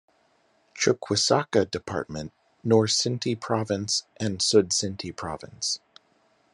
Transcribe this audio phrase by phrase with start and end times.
[0.73, 5.79] Chuquisaca Department, Nor Cinti Province and Sud Cinti Province.